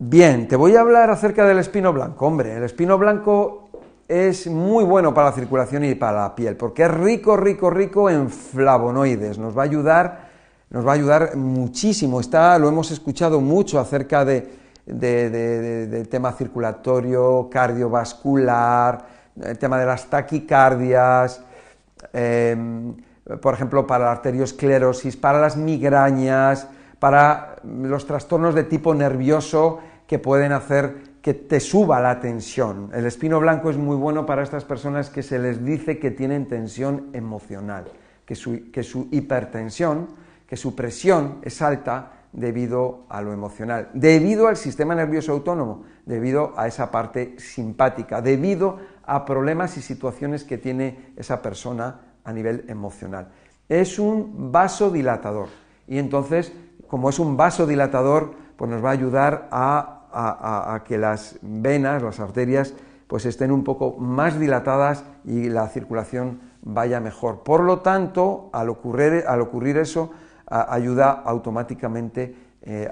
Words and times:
Bien, 0.00 0.46
te 0.46 0.54
voy 0.54 0.76
a 0.76 0.82
hablar 0.82 1.10
acerca 1.10 1.44
del 1.44 1.58
espino 1.58 1.92
blanco. 1.92 2.24
Hombre, 2.24 2.56
el 2.56 2.62
espino 2.62 2.96
blanco 2.98 3.68
es 4.06 4.46
muy 4.46 4.84
bueno 4.84 5.12
para 5.12 5.30
la 5.30 5.34
circulación 5.34 5.84
y 5.84 5.96
para 5.96 6.20
la 6.20 6.34
piel, 6.36 6.56
porque 6.56 6.84
es 6.84 6.90
rico, 6.92 7.36
rico, 7.36 7.68
rico 7.68 8.08
en 8.08 8.30
flavonoides. 8.30 9.38
Nos 9.38 9.58
va 9.58 9.62
a 9.62 9.64
ayudar, 9.64 10.28
nos 10.70 10.86
va 10.86 10.92
a 10.92 10.94
ayudar 10.94 11.34
muchísimo. 11.34 12.20
Está, 12.20 12.56
lo 12.60 12.68
hemos 12.68 12.92
escuchado 12.92 13.40
mucho 13.40 13.80
acerca 13.80 14.24
de, 14.24 14.46
tema 16.08 16.30
circulatorio, 16.30 17.48
cardiovascular, 17.50 19.04
el 19.42 19.58
tema 19.58 19.80
de 19.80 19.86
las 19.86 20.06
taquicardias, 20.06 21.42
em, 22.12 22.94
por 23.42 23.52
ejemplo, 23.52 23.84
para 23.84 24.04
la 24.04 24.12
arteriosclerosis, 24.12 25.16
para 25.16 25.40
las 25.40 25.56
migrañas, 25.56 26.68
para 27.00 27.56
los 27.64 28.06
trastornos 28.06 28.54
de 28.54 28.62
tipo 28.62 28.94
nervioso 28.94 29.80
que 30.08 30.18
pueden 30.18 30.50
hacer 30.50 31.18
que 31.22 31.34
te 31.34 31.60
suba 31.60 32.00
la 32.00 32.18
tensión. 32.18 32.90
El 32.94 33.06
espino 33.06 33.38
blanco 33.38 33.70
es 33.70 33.76
muy 33.76 33.94
bueno 33.94 34.26
para 34.26 34.42
estas 34.42 34.64
personas 34.64 35.10
que 35.10 35.22
se 35.22 35.38
les 35.38 35.64
dice 35.64 35.98
que 35.98 36.10
tienen 36.10 36.48
tensión 36.48 37.10
emocional, 37.12 37.84
que 38.24 38.34
su, 38.34 38.72
que 38.72 38.82
su 38.82 39.08
hipertensión, 39.12 40.08
que 40.48 40.56
su 40.56 40.74
presión 40.74 41.38
es 41.42 41.60
alta 41.60 42.12
debido 42.32 43.04
a 43.10 43.20
lo 43.20 43.32
emocional, 43.32 43.90
debido 43.92 44.48
al 44.48 44.56
sistema 44.56 44.94
nervioso 44.94 45.32
autónomo, 45.32 45.84
debido 46.06 46.54
a 46.56 46.66
esa 46.66 46.90
parte 46.90 47.38
simpática, 47.38 48.22
debido 48.22 48.78
a 49.04 49.24
problemas 49.24 49.76
y 49.76 49.82
situaciones 49.82 50.42
que 50.42 50.58
tiene 50.58 51.12
esa 51.16 51.42
persona 51.42 52.00
a 52.24 52.32
nivel 52.32 52.64
emocional. 52.68 53.28
Es 53.68 53.98
un 53.98 54.50
vasodilatador 54.50 55.48
y 55.86 55.98
entonces 55.98 56.52
como 56.88 57.10
es 57.10 57.18
un 57.18 57.36
vasodilatador, 57.36 58.32
pues 58.56 58.70
nos 58.70 58.82
va 58.84 58.88
a 58.88 58.92
ayudar 58.92 59.48
a, 59.52 59.97
que 60.84 60.98
las 60.98 61.38
venas, 61.42 62.02
las 62.02 62.20
arterias, 62.20 62.74
pues 63.06 63.24
estén 63.24 63.50
un 63.50 63.64
poco 63.64 63.96
más 63.98 64.38
dilatadas 64.38 65.04
y 65.24 65.48
la 65.48 65.68
circulación 65.68 66.40
vaya 66.62 67.00
mejor. 67.00 67.42
Por 67.42 67.62
lo 67.62 67.80
tanto, 67.80 68.50
al 68.52 68.68
ocurrir, 68.68 69.76
eso, 69.78 70.12
ayuda 70.46 71.22
automáticamente 71.24 72.34
eh, 72.62 72.90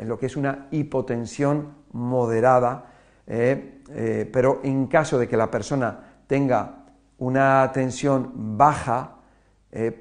en 0.00 0.08
lo 0.08 0.18
que 0.18 0.26
es 0.26 0.36
una 0.36 0.68
hipotensión 0.70 1.84
moderada, 1.92 2.86
eh, 3.26 3.80
eh, 3.90 4.28
pero 4.32 4.60
en 4.62 4.86
caso 4.86 5.18
de 5.18 5.26
que 5.26 5.36
la 5.36 5.50
persona 5.50 6.18
tenga 6.26 6.84
una 7.18 7.70
tensión 7.72 8.56
baja, 8.56 9.10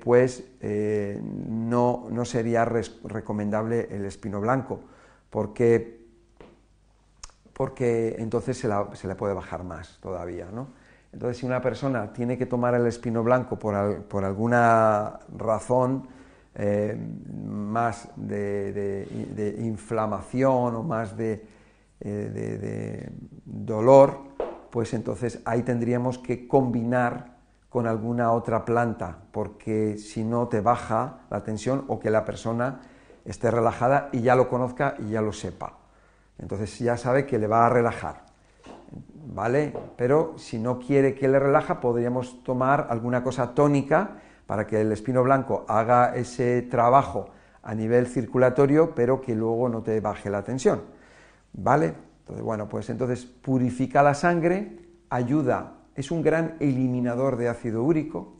pues 0.04 0.44
eh, 0.62 1.20
no, 1.50 2.08
sería 2.26 2.64
recomendable 2.64 3.88
el 3.90 4.06
espino 4.06 4.40
blanco, 4.40 4.82
porque, 5.32 6.03
porque 7.54 8.16
entonces 8.20 8.58
se, 8.58 9.08
le 9.08 9.16
puede 9.16 9.34
bajar 9.34 9.64
más 9.64 10.00
todavía. 10.02 10.48
¿no? 10.52 10.68
Entonces, 11.12 11.38
si 11.38 11.46
una 11.46 11.62
persona 11.62 12.12
tiene 12.12 12.38
que 12.38 12.46
tomar 12.46 12.74
el 12.76 12.86
espino 12.88 13.24
blanco 13.24 13.58
por, 13.58 13.76
alguna 13.76 15.20
razón 15.38 16.08
eh, 16.56 16.98
más 17.46 18.10
de, 18.16 19.56
inflamación 19.60 20.76
o 20.76 20.84
más 20.84 21.16
de, 21.16 21.46
de 22.00 23.12
dolor, 23.46 24.34
pues 24.72 24.94
entonces 24.94 25.40
ahí 25.46 25.62
tendríamos 25.62 26.18
que 26.18 26.48
combinar 26.48 27.34
con 27.70 27.88
alguna 27.88 28.32
otra 28.32 28.66
planta, 28.66 29.18
porque 29.32 29.98
si 29.98 30.24
no 30.24 30.48
te 30.48 30.62
baja 30.62 31.22
la 31.30 31.44
tensión 31.44 31.86
o 31.88 32.00
que 32.00 32.12
la 32.12 32.24
persona 32.24 32.82
esté 33.26 33.50
relajada 33.50 34.10
y 34.12 34.22
ya 34.22 34.36
lo 34.36 34.50
conozca 34.50 34.96
y 35.00 35.10
ya 35.10 35.22
lo 35.22 35.34
sepa. 35.34 35.83
Entonces 36.44 36.78
ya 36.78 36.98
sabe 36.98 37.26
que 37.26 37.40
le 37.40 37.48
va 37.48 37.66
a 37.66 37.70
relajar. 37.70 38.26
¿Vale? 39.26 39.74
Pero 39.98 40.36
si 40.38 40.60
no 40.60 40.78
quiere 40.78 41.16
que 41.16 41.28
le 41.28 41.40
relaja, 41.40 41.80
podríamos 41.80 42.44
tomar 42.44 42.88
alguna 42.90 43.24
cosa 43.24 43.56
tónica 43.56 44.18
para 44.46 44.68
que 44.68 44.82
el 44.82 44.92
espino 44.92 45.24
blanco 45.24 45.66
haga 45.68 46.16
ese 46.16 46.62
trabajo 46.62 47.30
a 47.64 47.74
nivel 47.74 48.06
circulatorio, 48.06 48.94
pero 48.94 49.22
que 49.22 49.34
luego 49.34 49.70
no 49.70 49.82
te 49.82 50.00
baje 50.02 50.30
la 50.30 50.44
tensión. 50.44 50.82
¿Vale? 51.54 51.96
Entonces, 52.20 52.44
bueno, 52.44 52.70
pues 52.70 52.90
entonces 52.90 53.26
purifica 53.26 54.04
la 54.04 54.14
sangre, 54.14 54.78
ayuda 55.10 55.78
es 55.96 56.12
un 56.12 56.22
gran 56.22 56.56
eliminador 56.60 57.38
de 57.38 57.50
ácido 57.50 57.84
úrico 57.84 58.34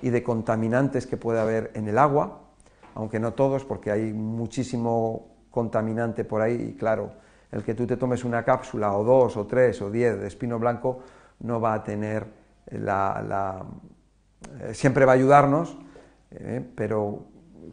y 0.00 0.10
de 0.10 0.22
contaminantes 0.22 1.06
que 1.06 1.16
puede 1.16 1.40
haber 1.40 1.70
en 1.74 1.88
el 1.88 1.98
agua, 1.98 2.40
aunque 2.94 3.20
no 3.20 3.34
todos, 3.34 3.64
porque 3.64 3.90
hay 3.90 4.12
muchísimo 4.12 5.28
contaminante 5.50 6.24
por 6.24 6.40
ahí 6.40 6.70
y 6.70 6.74
claro, 6.74 7.12
el 7.52 7.62
que 7.62 7.74
tú 7.74 7.86
te 7.86 7.96
tomes 7.96 8.24
una 8.24 8.42
cápsula 8.44 8.96
o 8.96 9.04
dos 9.04 9.36
o 9.36 9.46
tres 9.46 9.80
o 9.82 9.90
diez 9.90 10.18
de 10.18 10.26
espino 10.26 10.58
blanco 10.58 11.00
no 11.40 11.60
va 11.60 11.74
a 11.74 11.84
tener 11.84 12.26
la... 12.70 13.64
Eh, 14.60 14.74
siempre 14.74 15.04
va 15.04 15.12
a 15.12 15.14
ayudarnos, 15.14 15.76
eh, 16.30 16.66
pero 16.74 17.26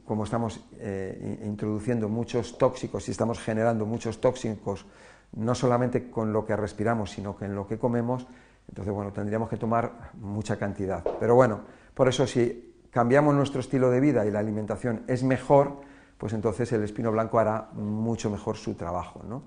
como 0.05 0.25
estamos 0.25 0.63
eh, 0.77 1.39
introduciendo 1.45 2.09
muchos 2.09 2.57
tóxicos 2.57 3.07
y 3.07 3.11
estamos 3.11 3.39
generando 3.39 3.85
muchos 3.85 4.21
tóxicos, 4.21 4.85
no 5.33 5.55
solamente 5.55 6.09
con 6.09 6.33
lo 6.33 6.45
que 6.45 6.55
respiramos, 6.55 7.11
sino 7.11 7.37
que 7.37 7.45
en 7.45 7.55
lo 7.55 7.67
que 7.67 7.77
comemos, 7.77 8.27
entonces, 8.67 8.93
bueno, 8.93 9.11
tendríamos 9.11 9.49
que 9.49 9.57
tomar 9.57 10.11
mucha 10.15 10.57
cantidad. 10.57 11.03
Pero 11.19 11.33
bueno, 11.35 11.61
por 11.93 12.07
eso 12.07 12.27
si 12.27 12.75
cambiamos 12.91 13.33
nuestro 13.33 13.61
estilo 13.61 13.89
de 13.89 13.99
vida 13.99 14.25
y 14.25 14.31
la 14.31 14.39
alimentación 14.39 15.03
es 15.07 15.23
mejor, 15.23 15.81
pues 16.17 16.33
entonces 16.33 16.71
el 16.71 16.83
espino 16.83 17.11
blanco 17.11 17.39
hará 17.39 17.69
mucho 17.73 18.29
mejor 18.29 18.57
su 18.57 18.75
trabajo, 18.75 19.23
¿no? 19.27 19.43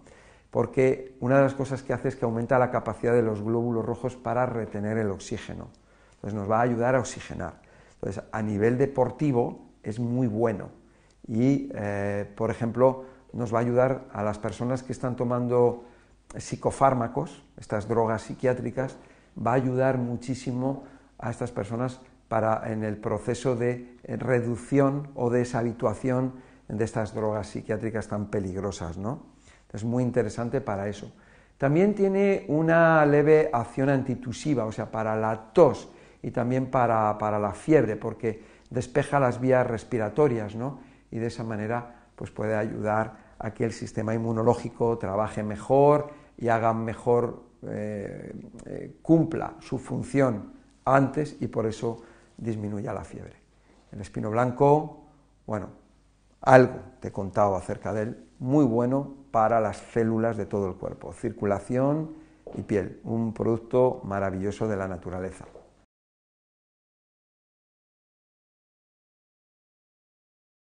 Porque 0.53 1.17
una 1.21 1.39
de 1.39 1.45
las 1.45 1.55
cosas 1.55 1.83
que 1.83 1.95
hace 1.95 2.09
es 2.09 2.17
que 2.17 2.27
aumenta 2.27 2.59
la 2.59 2.71
capacidad 2.71 3.15
de 3.15 3.23
los 3.23 3.43
glóbulos 3.43 3.87
rojos 3.87 4.17
para 4.17 4.45
retener 4.45 4.99
el 4.99 5.11
oxígeno. 5.11 5.69
Entonces 6.17 6.39
nos 6.39 6.49
va 6.49 6.59
a 6.59 6.63
ayudar 6.63 6.95
a 6.95 7.01
oxigenar. 7.01 7.55
Entonces, 7.95 8.23
a 8.31 8.43
nivel 8.43 8.77
deportivo 8.77 9.71
es 9.83 9.99
muy 9.99 10.27
bueno. 10.27 10.69
Y, 11.27 11.71
eh, 11.75 12.31
por 12.37 12.51
ejemplo, 12.51 13.07
nos 13.33 13.53
va 13.53 13.61
a 13.61 13.63
ayudar 13.63 14.05
a 14.13 14.23
las 14.23 14.39
personas 14.39 14.83
que 14.83 14.93
están 14.93 15.17
tomando 15.17 15.85
psicofármacos, 16.37 17.43
estas 17.57 17.89
drogas 17.89 18.21
psiquiátricas, 18.21 18.99
va 19.35 19.53
a 19.53 19.55
ayudar 19.55 19.97
muchísimo 19.97 20.85
a 21.19 21.31
estas 21.31 21.51
personas 21.51 21.99
para 22.29 22.71
en 22.71 22.85
el 22.85 22.99
proceso 22.99 23.57
de 23.57 23.97
reducción 24.05 25.09
o 25.15 25.31
deshabituación 25.31 26.35
de 26.69 26.85
estas 26.85 27.15
drogas 27.15 27.47
psiquiátricas 27.47 28.09
tan 28.09 28.27
peligrosas, 28.27 28.99
¿no? 28.99 29.32
Es 29.73 29.85
muy 29.85 30.03
interesante 30.03 30.61
para 30.61 30.89
eso. 30.89 31.13
También 31.59 31.95
tiene 31.95 32.45
una 32.49 33.07
leve 33.07 33.49
acción 33.53 33.89
antitusiva, 33.89 34.65
o 34.65 34.73
sea, 34.73 34.91
para 34.91 35.17
la 35.17 35.53
tos 35.53 35.91
y 36.23 36.31
también 36.31 36.71
para, 36.71 37.17
para 37.19 37.39
la 37.39 37.53
fiebre, 37.53 37.97
porque 37.97 38.43
despeja 38.71 39.21
las 39.21 39.41
vías 39.41 39.67
respiratorias, 39.67 40.55
¿no? 40.55 40.81
Y 41.11 41.19
de 41.19 41.27
esa 41.27 41.45
manera 41.45 42.03
pues 42.17 42.31
puede 42.31 42.57
ayudar 42.57 43.17
a 43.39 43.53
que 43.53 43.65
el 43.65 43.73
sistema 43.73 44.15
inmunológico 44.15 44.99
trabaje 44.99 45.43
mejor 45.43 46.11
y 46.37 46.49
haga 46.49 46.73
mejor 46.73 47.43
eh, 47.63 48.33
eh, 48.67 48.97
cumpla 49.03 49.55
su 49.61 49.79
función 49.79 50.53
antes 50.85 51.37
y 51.41 51.47
por 51.47 51.67
eso 51.67 52.03
disminuya 52.37 52.93
la 52.93 53.05
fiebre. 53.05 53.37
El 53.93 54.01
espino 54.01 54.31
blanco, 54.31 55.05
bueno, 55.47 55.69
algo 56.41 56.81
te 57.01 57.09
he 57.09 57.13
contado 57.13 57.55
acerca 57.55 57.93
de 57.93 58.03
él, 58.03 58.27
muy 58.39 58.65
bueno 58.65 59.22
para 59.33 59.61
las 59.61 59.79
células 59.79 60.37
de 60.37 60.47
todo 60.47 60.69
el 60.69 60.77
cuerpo, 60.77 61.13
circulación 61.13 62.15
y 62.55 62.63
piel, 62.63 63.01
un 63.03 63.35
producto 63.35 64.01
maravilloso 64.05 64.69
de 64.69 64.77
la 64.77 64.87
naturaleza. 64.87 65.47